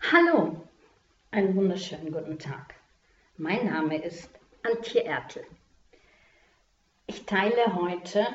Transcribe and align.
Hallo, 0.00 0.66
einen 1.32 1.54
wunderschönen 1.54 2.12
guten 2.12 2.38
Tag. 2.38 2.76
Mein 3.36 3.66
Name 3.66 4.02
ist 4.02 4.30
Antje 4.62 5.04
Ertel. 5.04 5.44
Ich 7.06 7.26
teile 7.26 7.74
heute 7.74 8.26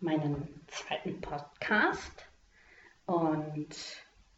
meinen 0.00 0.48
zweiten 0.68 1.20
Podcast 1.20 2.24
und 3.04 3.68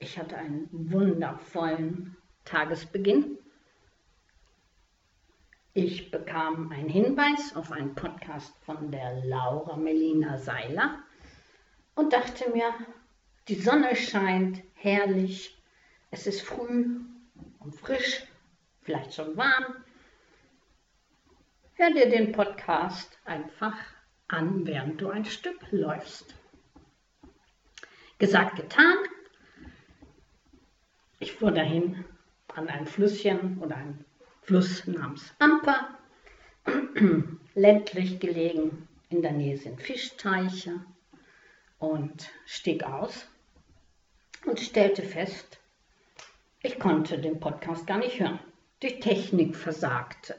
ich 0.00 0.18
hatte 0.18 0.36
einen 0.36 0.68
wundervollen 0.72 2.16
Tagesbeginn. 2.44 3.38
Ich 5.74 6.10
bekam 6.10 6.72
einen 6.72 6.88
Hinweis 6.88 7.54
auf 7.54 7.70
einen 7.70 7.94
Podcast 7.94 8.56
von 8.64 8.90
der 8.90 9.24
Laura 9.24 9.76
Melina 9.76 10.36
Seiler 10.38 10.98
und 11.94 12.12
dachte 12.12 12.50
mir, 12.50 12.74
die 13.46 13.56
Sonne 13.56 13.94
scheint 13.94 14.62
herrlich, 14.74 15.61
es 16.12 16.26
ist 16.26 16.42
früh 16.42 17.00
und 17.58 17.74
frisch, 17.74 18.22
vielleicht 18.82 19.14
schon 19.14 19.34
warm. 19.36 19.82
Hör 21.72 21.90
dir 21.90 22.08
den 22.08 22.32
Podcast 22.32 23.18
einfach 23.24 23.76
an, 24.28 24.66
während 24.66 25.00
du 25.00 25.08
ein 25.08 25.24
Stück 25.24 25.58
läufst. 25.70 26.34
Gesagt, 28.18 28.56
getan. 28.56 28.98
Ich 31.18 31.32
fuhr 31.32 31.50
dahin 31.50 32.04
an 32.54 32.68
ein 32.68 32.86
Flüsschen 32.86 33.58
oder 33.58 33.76
ein 33.76 34.04
Fluss 34.42 34.86
namens 34.86 35.34
Amper, 35.38 35.98
ländlich 37.54 38.20
gelegen. 38.20 38.86
In 39.08 39.22
der 39.22 39.32
Nähe 39.32 39.56
sind 39.56 39.80
Fischteiche 39.80 40.84
und 41.78 42.30
stieg 42.44 42.84
aus 42.84 43.26
und 44.44 44.60
stellte 44.60 45.02
fest, 45.02 45.61
ich 46.62 46.78
konnte 46.78 47.18
den 47.18 47.40
Podcast 47.40 47.86
gar 47.86 47.98
nicht 47.98 48.20
hören. 48.20 48.38
Die 48.82 49.00
Technik 49.00 49.56
versagte. 49.56 50.36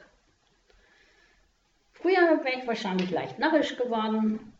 Früher 1.92 2.44
wäre 2.44 2.60
ich 2.60 2.66
wahrscheinlich 2.66 3.10
leicht 3.10 3.38
narrisch 3.38 3.76
geworden. 3.76 4.52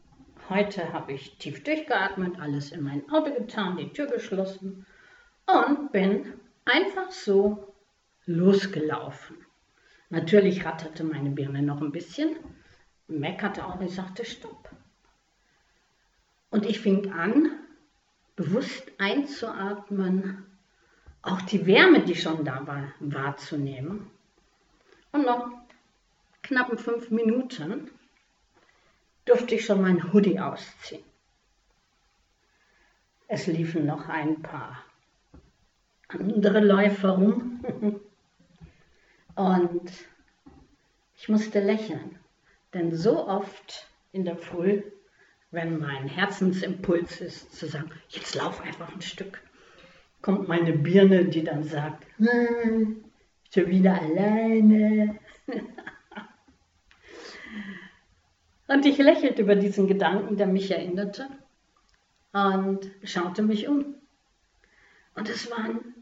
Heute 0.49 0.93
habe 0.93 1.13
ich 1.13 1.39
tief 1.39 1.65
durchgeatmet, 1.65 2.39
alles 2.39 2.73
in 2.73 2.83
mein 2.83 3.09
Auto 3.11 3.33
getan, 3.33 3.77
die 3.79 3.93
Tür 3.93 4.07
geschlossen 4.07 4.87
und 5.47 5.93
bin 5.93 6.35
einfach 6.65 7.11
so 7.11 7.75
losgelaufen. 8.27 9.37
Natürlich 10.11 10.65
ratterte 10.65 11.05
meine 11.05 11.31
Birne 11.31 11.63
noch 11.63 11.81
ein 11.81 11.93
bisschen, 11.93 12.37
meckerte 13.07 13.67
auch, 13.67 13.81
ich 13.81 13.95
sagte 13.95 14.25
Stopp. 14.25 14.71
Und 16.51 16.67
ich 16.67 16.81
fing 16.81 17.13
an, 17.13 17.51
bewusst 18.37 18.93
einzuatmen 18.99 20.47
auch 21.25 21.41
die 21.43 21.67
Wärme, 21.67 22.03
die 22.03 22.15
schon 22.15 22.45
da 22.45 22.67
war, 22.67 22.93
wahrzunehmen. 23.01 24.11
Und 25.13 25.25
noch 25.25 25.51
knappen 26.43 26.79
fünf 26.79 27.11
Minuten 27.11 27.91
durfte 29.25 29.55
ich 29.55 29.65
schon 29.65 29.81
mein 29.81 30.13
Hoodie 30.13 30.39
ausziehen. 30.39 31.03
Es 33.27 33.47
liefen 33.47 33.87
noch 33.87 34.09
ein 34.09 34.43
paar 34.43 34.85
andere 36.09 36.61
Läufer 36.61 37.11
rum 37.11 37.65
und 39.35 39.91
ich 41.17 41.29
musste 41.31 41.61
lächeln, 41.61 42.19
denn 42.75 42.95
so 42.95 43.27
oft 43.27 43.89
in 44.13 44.27
der 44.27 44.37
Früh, 44.37 44.83
wenn 45.51 45.79
mein 45.79 46.07
Herzensimpuls 46.07 47.23
ist, 47.23 47.57
zu 47.57 47.67
sagen, 47.67 47.91
jetzt 48.11 48.35
lauf 48.35 48.61
einfach 48.61 48.93
ein 48.93 49.01
Stück, 49.01 49.41
kommt 50.25 50.49
meine 50.49 50.73
Birne, 50.73 51.27
die 51.27 51.45
dann 51.45 51.65
sagt, 51.65 52.07
hm, 52.17 53.05
schon 53.53 53.67
wieder 53.67 54.01
alleine. 54.01 55.19
und 58.69 58.87
ich 58.87 58.97
lächelte 58.97 59.43
über 59.43 59.55
diesen 59.55 59.87
Gedanken, 59.87 60.39
der 60.39 60.47
mich 60.47 60.71
erinnerte, 60.71 61.29
und 62.33 62.91
schaute 63.03 63.43
mich 63.43 63.69
um. 63.69 63.97
Und 65.15 65.29
es 65.29 65.51
waren 65.51 65.95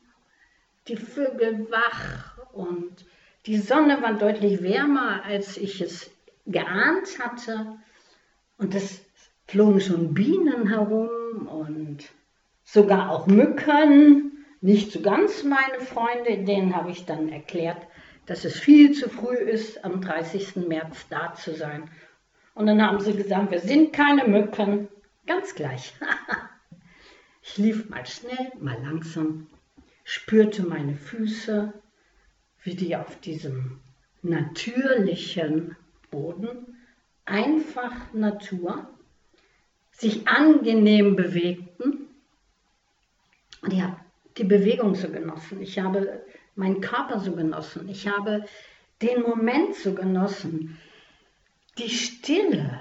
die 0.86 0.97
Vögel 0.97 1.68
wach 1.72 2.38
und 2.52 3.04
die 3.47 3.58
Sonne 3.58 4.02
war 4.02 4.14
deutlich 4.14 4.62
wärmer, 4.62 5.24
als 5.24 5.56
ich 5.56 5.80
es 5.80 6.12
geahnt 6.47 7.18
hatte. 7.18 7.76
Und 8.56 8.76
es 8.76 9.04
flogen 9.48 9.80
schon 9.80 10.14
Bienen 10.14 10.68
herum 10.68 11.48
und 11.48 12.08
sogar 12.64 13.10
auch 13.10 13.26
Mücken, 13.26 14.44
nicht 14.60 14.92
so 14.92 15.00
ganz 15.00 15.42
meine 15.42 15.80
Freunde, 15.80 16.44
denen 16.44 16.76
habe 16.76 16.90
ich 16.90 17.04
dann 17.04 17.28
erklärt, 17.28 17.86
dass 18.26 18.44
es 18.44 18.58
viel 18.58 18.92
zu 18.92 19.08
früh 19.08 19.34
ist, 19.34 19.84
am 19.84 20.00
30. 20.00 20.56
März 20.68 21.08
da 21.08 21.34
zu 21.34 21.54
sein. 21.54 21.90
Und 22.54 22.66
dann 22.66 22.80
haben 22.80 23.00
sie 23.00 23.14
gesagt, 23.14 23.50
wir 23.50 23.58
sind 23.58 23.92
keine 23.92 24.26
Mücken. 24.28 24.88
Ganz 25.26 25.54
gleich. 25.54 25.94
ich 27.42 27.58
lief 27.58 27.88
mal 27.88 28.06
schnell, 28.06 28.52
mal 28.60 28.80
langsam, 28.82 29.48
spürte 30.04 30.62
meine 30.62 30.94
Füße, 30.94 31.72
wie 32.62 32.74
die 32.76 32.94
auf 32.94 33.18
diesem 33.20 33.80
natürlichen 34.22 35.76
Boden, 36.10 36.76
einfach 37.24 38.12
Natur, 38.12 38.88
sich 39.90 40.28
angenehm 40.28 41.16
bewegten 41.16 42.01
und 43.62 43.72
ich 43.72 43.80
habe 43.80 43.96
die 44.36 44.44
Bewegung 44.44 44.94
so 44.94 45.08
genossen. 45.08 45.62
Ich 45.62 45.78
habe 45.78 46.22
meinen 46.54 46.80
Körper 46.80 47.18
so 47.18 47.32
genossen. 47.32 47.88
Ich 47.88 48.08
habe 48.08 48.44
den 49.00 49.22
Moment 49.22 49.74
so 49.74 49.94
genossen. 49.94 50.78
Die 51.78 51.88
Stille, 51.88 52.80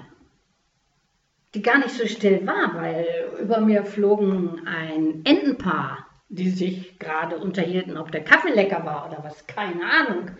die 1.54 1.62
gar 1.62 1.78
nicht 1.78 1.90
so 1.90 2.06
still 2.06 2.46
war, 2.46 2.74
weil 2.74 3.06
über 3.40 3.60
mir 3.60 3.84
flogen 3.84 4.66
ein 4.66 5.22
Entenpaar, 5.24 6.06
die 6.28 6.50
sich 6.50 6.98
gerade 6.98 7.38
unterhielten, 7.38 7.96
ob 7.96 8.10
der 8.10 8.24
Kaffee 8.24 8.52
lecker 8.52 8.84
war 8.84 9.08
oder 9.08 9.22
was, 9.24 9.46
keine 9.46 9.84
Ahnung. 9.84 10.30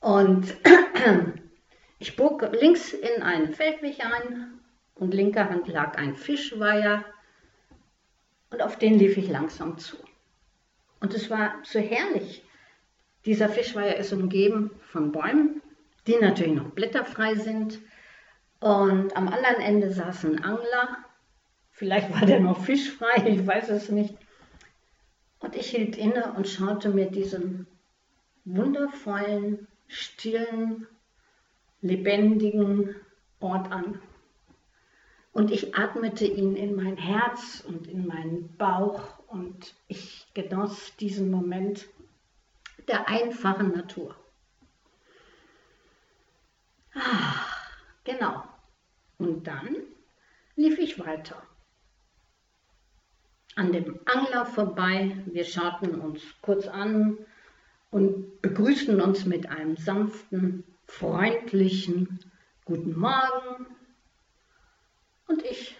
Und 0.00 0.56
ich 1.98 2.16
bog 2.16 2.48
links 2.60 2.92
in 2.92 3.22
einen 3.22 3.52
Feldweg 3.52 4.04
ein 4.04 4.60
und 4.94 5.14
linker 5.14 5.50
Hand 5.50 5.68
lag 5.68 5.96
ein 5.98 6.14
Fischweiher 6.14 7.04
und 8.54 8.62
auf 8.62 8.78
den 8.78 8.98
lief 9.00 9.16
ich 9.16 9.28
langsam 9.28 9.78
zu. 9.78 9.96
Und 11.00 11.12
es 11.12 11.28
war 11.28 11.54
so 11.64 11.80
herrlich. 11.80 12.44
Dieser 13.26 13.48
Fischweiher 13.48 13.96
ist 13.96 14.12
umgeben 14.12 14.70
von 14.86 15.10
Bäumen, 15.10 15.60
die 16.06 16.16
natürlich 16.20 16.54
noch 16.54 16.70
blätterfrei 16.70 17.34
sind. 17.34 17.80
Und 18.60 19.16
am 19.16 19.26
anderen 19.26 19.60
Ende 19.60 19.92
saß 19.92 20.24
ein 20.24 20.44
Angler. 20.44 20.98
Vielleicht 21.72 22.14
war 22.14 22.24
der 22.26 22.38
noch 22.38 22.64
fischfrei, 22.64 23.26
ich 23.26 23.44
weiß 23.44 23.70
es 23.70 23.88
nicht. 23.88 24.14
Und 25.40 25.56
ich 25.56 25.70
hielt 25.70 25.96
inne 25.96 26.32
und 26.34 26.48
schaute 26.48 26.90
mir 26.90 27.10
diesen 27.10 27.66
wundervollen, 28.44 29.66
stillen, 29.88 30.86
lebendigen 31.80 32.94
Ort 33.40 33.72
an. 33.72 34.00
Und 35.34 35.50
ich 35.50 35.76
atmete 35.76 36.24
ihn 36.24 36.54
in 36.54 36.76
mein 36.76 36.96
Herz 36.96 37.64
und 37.66 37.88
in 37.88 38.06
meinen 38.06 38.56
Bauch 38.56 39.18
und 39.26 39.74
ich 39.88 40.28
genoss 40.32 40.94
diesen 40.96 41.28
Moment 41.28 41.88
der 42.86 43.08
einfachen 43.08 43.72
Natur. 43.72 44.14
Ah, 46.94 47.46
genau. 48.04 48.44
Und 49.18 49.48
dann 49.48 49.76
lief 50.54 50.78
ich 50.78 51.00
weiter. 51.00 51.42
An 53.56 53.72
dem 53.72 53.98
Angler 54.04 54.46
vorbei. 54.46 55.20
Wir 55.26 55.44
schauten 55.44 56.00
uns 56.00 56.22
kurz 56.42 56.68
an 56.68 57.18
und 57.90 58.40
begrüßten 58.40 59.00
uns 59.00 59.26
mit 59.26 59.48
einem 59.48 59.76
sanften, 59.76 60.62
freundlichen 60.86 62.20
Guten 62.64 62.96
Morgen, 62.96 63.66
und 65.26 65.42
ich 65.42 65.76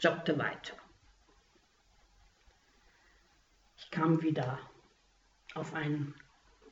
joggte 0.00 0.38
weiter. 0.38 0.76
Ich 3.76 3.90
kam 3.90 4.22
wieder 4.22 4.58
auf 5.54 5.72
einen 5.74 6.14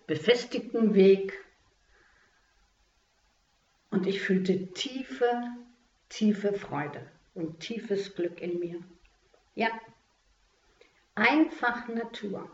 befestigten 0.06 0.94
Weg 0.94 1.32
und 3.90 4.06
ich 4.06 4.20
fühlte 4.20 4.72
tiefe, 4.72 5.42
tiefe 6.08 6.52
Freude 6.54 7.10
und 7.34 7.60
tiefes 7.60 8.14
Glück 8.14 8.40
in 8.40 8.58
mir. 8.58 8.82
Ja, 9.54 9.68
einfach 11.14 11.88
Natur. 11.88 12.50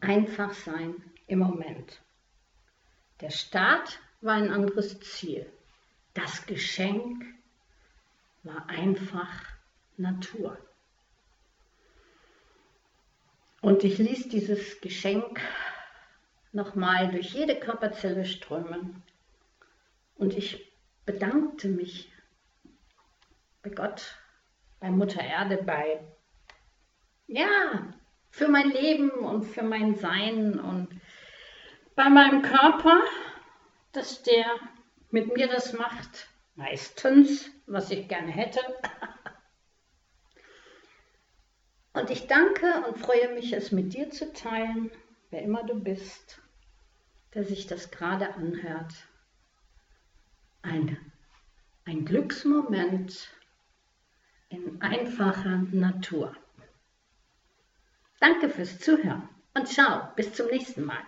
Einfach 0.00 0.52
sein 0.52 0.94
im 1.26 1.40
Moment. 1.40 2.02
Der 3.20 3.30
Start 3.30 4.00
war 4.20 4.34
ein 4.34 4.50
anderes 4.50 5.00
Ziel. 5.00 5.50
Das 6.14 6.46
Geschenk 6.46 7.24
einfach 8.68 9.42
Natur. 9.96 10.58
Und 13.60 13.82
ich 13.82 13.98
ließ 13.98 14.28
dieses 14.28 14.80
Geschenk 14.80 15.40
nochmal 16.52 17.10
durch 17.10 17.32
jede 17.32 17.58
Körperzelle 17.58 18.24
strömen. 18.24 19.02
Und 20.16 20.36
ich 20.36 20.72
bedankte 21.06 21.68
mich 21.68 22.12
bei 23.62 23.70
Gott, 23.70 24.16
bei 24.80 24.90
Mutter 24.90 25.22
Erde, 25.22 25.62
bei, 25.62 26.00
ja, 27.26 27.94
für 28.30 28.48
mein 28.48 28.68
Leben 28.70 29.10
und 29.10 29.44
für 29.44 29.62
mein 29.62 29.94
Sein 29.96 30.60
und 30.60 30.88
bei 31.94 32.10
meinem 32.10 32.42
Körper, 32.42 33.00
dass 33.92 34.22
der 34.22 34.44
mit 35.10 35.34
mir 35.34 35.48
das 35.48 35.72
macht, 35.72 36.28
meistens, 36.54 37.50
was 37.66 37.90
ich 37.90 38.08
gerne 38.08 38.30
hätte. 38.30 38.60
Und 41.92 42.10
ich 42.10 42.26
danke 42.26 42.84
und 42.88 42.98
freue 42.98 43.32
mich, 43.34 43.52
es 43.52 43.70
mit 43.70 43.94
dir 43.94 44.10
zu 44.10 44.32
teilen, 44.32 44.90
wer 45.30 45.42
immer 45.42 45.62
du 45.62 45.78
bist, 45.80 46.42
der 47.34 47.44
sich 47.44 47.68
das 47.68 47.92
gerade 47.92 48.34
anhört. 48.34 48.92
Ein, 50.62 50.98
ein 51.84 52.04
Glücksmoment 52.04 53.28
in 54.48 54.82
einfacher 54.82 55.58
Natur. 55.70 56.36
Danke 58.18 58.50
fürs 58.50 58.80
Zuhören 58.80 59.28
und 59.54 59.68
ciao, 59.68 60.12
bis 60.16 60.32
zum 60.32 60.48
nächsten 60.48 60.84
Mal. 60.84 61.04